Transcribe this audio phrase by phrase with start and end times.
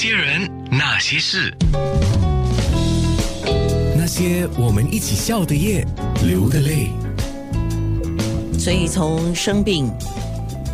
[0.00, 1.52] 些人，那些事，
[3.96, 5.84] 那些我们一起笑的夜，
[6.24, 6.90] 流的泪。
[8.56, 9.90] 所以从生病，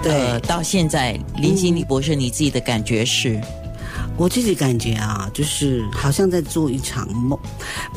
[0.03, 3.41] 的，到现在，林心理博士，你自己的感觉是？
[4.17, 7.39] 我自己感觉啊，就是好像在做一场梦，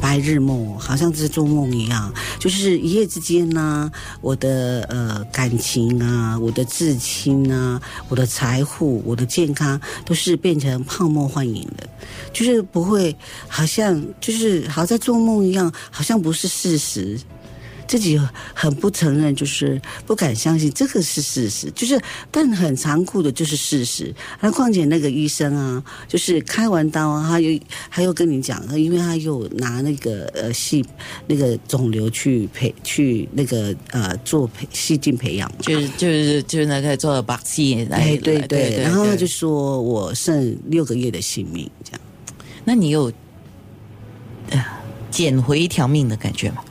[0.01, 2.11] 白日梦，好像在做梦一样。
[2.39, 3.89] 就是一夜之间呢，
[4.19, 11.87] 我的呃感情啊，我的至亲啊，我的财富，我的健康，都是变成泡沫幻影的。
[12.33, 13.15] 就是不会，
[13.47, 17.19] 好像就是好像在做梦一样，好像不是事实。
[17.87, 18.19] 自己
[18.53, 24.13] 很不承认，就是不敢相信这个是事实，就是但很残酷的，就是事实。
[24.41, 30.85] 那况且那个医生啊，就是开完刀啊，他又他又跟你讲，因为他又拿那个呃细
[31.27, 42.01] 那个肿瘤去培去那个呃做培细菌培养，就是就是就是那个做把戏，哎对对，然后他就说我剩六个月的性命这样，
[42.65, 43.11] 那你有
[44.49, 44.65] 呃
[45.09, 46.63] 捡回一条命的感觉吗？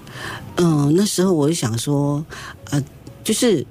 [0.57, 2.25] 嗯，那时候我就想说，
[2.71, 2.83] 呃，
[3.25, 3.67] 就是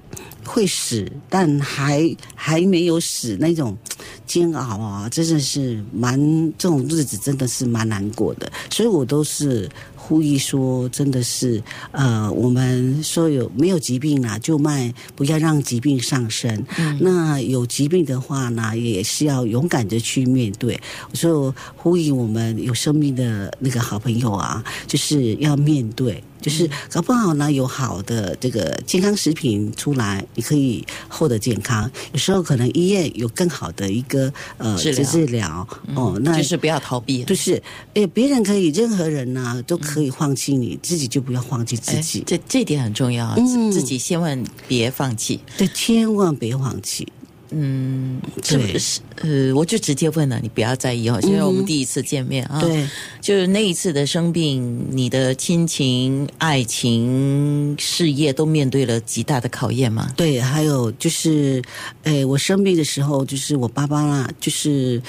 [0.45, 3.77] 会死，但还还没有死那种
[4.25, 6.19] 煎熬啊，真的是蛮
[6.57, 9.69] 这种日子真的是蛮难过的，所以我都是。
[10.07, 16.63] 呼吁说，真的是，呃，我们说有没有疾病啊，就卖不要让疾病上升。
[16.99, 20.79] 那有疾病的话呢，也是要勇敢的去面对。
[21.09, 31.89] 我说呼吁我们有生命的那个好朋友啊，就是要面对，就是搞不好呢，有好的这个健康食品出来，你可以获得健康。
[32.13, 37.59] 有时候可能医院有更好的一个呃治治疗哦，那就是不要逃避，就是
[37.95, 39.94] 哎，别人可以，任何人呢都可。
[39.95, 42.21] 可以放弃你自己，就不要放弃自己。
[42.27, 45.39] 这这点很重要，嗯，自己千万别放弃。
[45.57, 47.07] 对，千万别放弃。
[47.51, 51.19] 嗯，对，是呃，我就直接问了，你不要在意哦。
[51.23, 52.87] 因为我们第一次见面啊，对，
[53.21, 60.11] 就是那一次的生病，你的亲情、爱情、事业都面对了极大的考验嘛？
[60.15, 61.61] 对，还有就是，
[62.03, 65.01] 哎，我生病的时候，就是我爸爸啦，就是。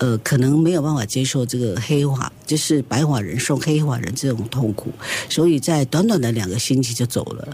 [0.00, 4.92] 呃，可能没有办法接受这个黑化，就是白化人送黑化人这种痛苦，
[5.28, 7.48] 所以在短短的两个星期就走了。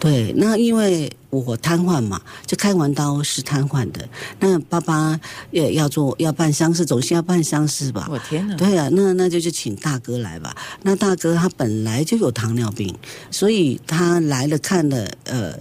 [0.00, 4.08] 哦，对，那因为我瘫痪嘛，就开完刀是瘫痪的。
[4.40, 5.18] 那爸爸
[5.50, 8.08] 也要做要办丧事，总是要办丧事吧？
[8.10, 8.56] 我天哪！
[8.56, 10.56] 对啊，那那就就请大哥来吧。
[10.82, 12.94] 那大哥他本来就有糖尿病，
[13.30, 15.54] 所以他来了看了呃，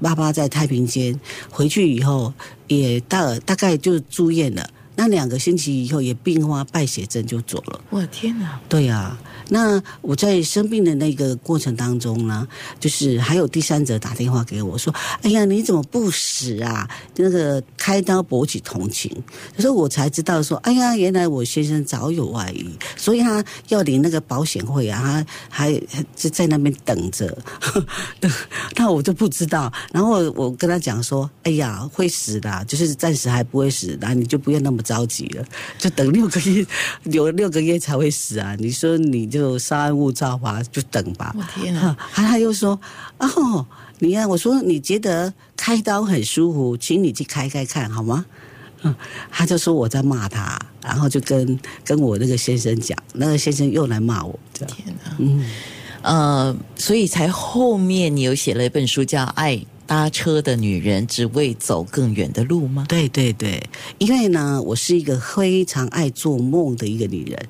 [0.00, 1.18] 爸爸在太平间，
[1.50, 2.32] 回去以后
[2.68, 4.68] 也大大概就住院了。
[4.96, 7.80] 那两个星期以后也并发败血症就走了。
[7.90, 8.58] 我天哪！
[8.66, 9.16] 对呀，
[9.50, 12.48] 那我在生病的那个过程当中呢，
[12.80, 16.88] 就是还有第三者打电话给我说：“哎呀，你怎么不死啊？
[17.16, 19.14] 那个开刀博取同情。”
[19.58, 25.72] 所以我才知道说：“哎呀，原来我先生早有外遇，所以他要领那个保险费啊，他还
[26.16, 27.36] 就在那边等着。
[28.76, 29.70] ”那我就不知道。
[29.92, 35.44] 然后我跟他讲说：“哎呀，会死的，就是暂时还不会死，的你就不要那么。”着急了，
[35.76, 36.64] 就等六个月，
[37.04, 38.54] 有六个月才会死啊！
[38.60, 41.34] 你说你就稍安勿躁吧，就等吧。
[41.36, 41.96] 我天啊！
[42.12, 42.78] 他他又说
[43.18, 43.66] ：“哦，
[43.98, 48.24] 你看，我说你觉得开刀很舒服，请你去开开看好吗？”
[48.82, 48.94] 嗯，
[49.30, 54.38] 他就说我在骂他，然后就跟跟我那个先生讲，那个先生又来骂我。
[54.54, 54.68] 天
[55.04, 55.16] 哪！
[55.18, 55.44] 嗯
[56.02, 59.56] 呃，所以才后面你有写了一本书叫《爱》。
[59.86, 62.84] 搭车的女人只为走更远的路吗？
[62.88, 63.62] 对对对，
[63.98, 67.48] 因为呢，我是一个非常爱做梦的一个女人，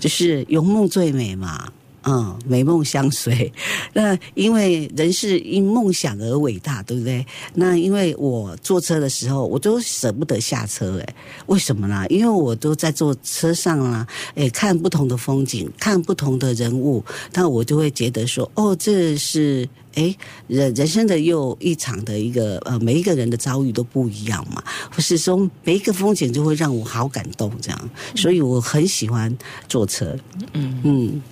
[0.00, 1.72] 就是有梦最美嘛。
[2.04, 3.52] 嗯，美梦相随。
[3.92, 7.26] 那因为人是因梦想而伟大，对不对？
[7.54, 11.14] 那因为我坐车的时候，我都舍不得下车，哎，
[11.46, 12.06] 为什么呢？
[12.08, 20.14] 因为我都在坐车上啊，哎，看不同的风景，看不同的人物，那我就会觉得说，哦，这是哎
[20.46, 29.36] 人人生的又一场的一个呃，每一个人的遭遇都不一样嘛，或是说每一个风景就会让我好感动，这样，所以我很喜欢
[29.68, 30.16] 坐车。
[30.52, 31.22] 嗯嗯。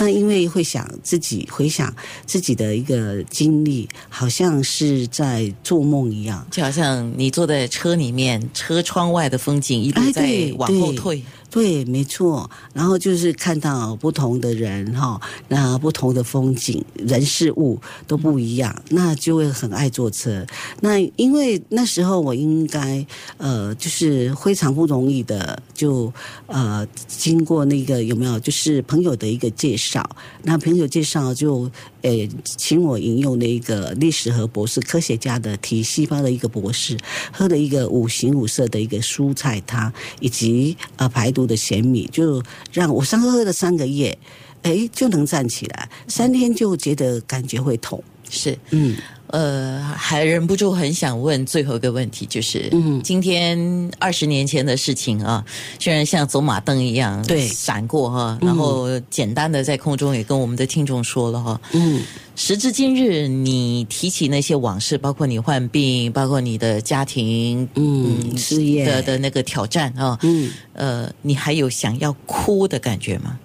[0.00, 1.94] 那因为会想自己回想
[2.24, 11.22] 自己的一个经历，好像是在做梦一样，就好像你坐在车里面，车窗外的风景一直在往后退。
[11.50, 12.48] 对，没错。
[12.72, 17.76] 然后就是看到不同的人哈，那不同的风景、人事物
[18.06, 20.46] 都不一样，那就会很爱坐车。
[20.80, 23.04] 那因为那时候我应该
[23.36, 26.12] 呃，就是非常不容易的，就
[26.46, 29.89] 呃经过那个有没有，就是朋友的一个介绍。
[29.90, 30.08] 绍，
[30.44, 31.70] 那朋友介绍就
[32.02, 32.10] 呃
[32.44, 36.96] 请我引用那个历史和博士科学家的体细胞的一个博士
[37.32, 42.40] 喝了一个五行五色的一个蔬菜汤，以及呃排毒的咸米，就
[42.72, 44.16] 让我上课喝了三个月，
[44.62, 48.96] 哎就能站起来，三天就觉得感觉会痛，是，嗯。
[49.32, 53.00] 呃，还忍不住很想问最后一个问题，就是，嗯。
[53.02, 55.44] 今天二十年前的事情啊，
[55.78, 57.46] 虽然像走马灯一样对。
[57.48, 62.02] 闪过哈，然后简单的在空中也跟我们的听众说了哈，嗯。
[62.36, 68.84] 时至今日，你提起那些往事，包括你患病，包括你的家庭，嗯事业。
[68.86, 73.38] 的的那个挑战啊，嗯，呃，你还有想要哭的感觉吗？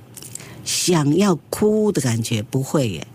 [0.63, 3.07] 想要哭的感觉不会耶，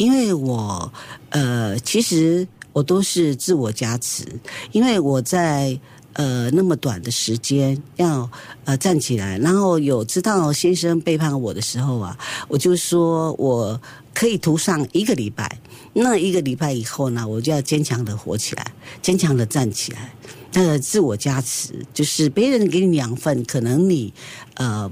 [0.00, 0.90] 因为我
[1.28, 4.24] 呃，其实我都是自我加持，
[4.72, 5.78] 因为我在
[6.14, 8.30] 呃那么短的时间要
[8.64, 12.16] 呃站起来，然后有知道先生背叛我的时候啊，
[12.48, 13.78] 我就说我
[14.14, 15.60] 可以涂上一个礼拜，
[15.92, 18.66] 那一个礼拜以后呢，我就要坚强的活起来，
[19.02, 20.10] 坚强的站起来。
[20.54, 24.14] 那个自我加持，就是别人给你养分，可能你
[24.54, 24.90] 呃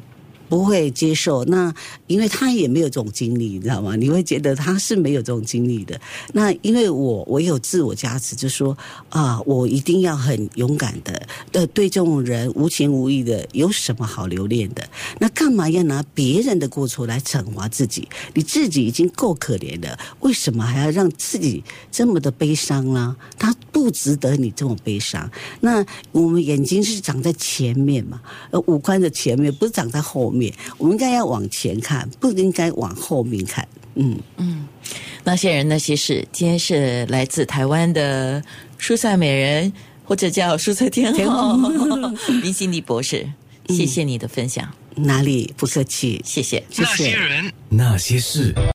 [0.48, 1.44] 不会接受。
[1.44, 1.72] 那
[2.06, 3.96] 因为他也没有这种经历，你知道吗？
[3.96, 6.00] 你会觉得他是没有这种经历的。
[6.32, 8.76] 那因为我我有自我加持，就说
[9.10, 14.88] 啊，我一定要很勇敢的，呃，对这种人无情无义的，有什么好留恋的？
[15.18, 18.08] 那干嘛要拿别人的过错来惩罚自己？
[18.34, 23.16] 你自己已经够可怜了，为什么还要让自己这么的悲伤呢？
[23.38, 25.30] 他不值得你这么悲伤。
[25.60, 28.20] 那我们眼睛是长在前面嘛，
[28.50, 33.66] 呃，五官的前面不是长在后面，我们应该要往前看，不应该往后面看。
[33.94, 34.66] 嗯嗯，
[35.22, 38.42] 那些人那些事，今天是来自台湾的
[38.80, 39.72] 蔬菜美人，
[40.04, 41.56] 或者叫蔬菜天后
[42.42, 43.26] 林心怡博士，
[43.68, 46.62] 谢谢你的分享，哪里不客气，谢谢。
[46.68, 47.16] 谢那些谢。
[47.16, 48.52] 人，那些事。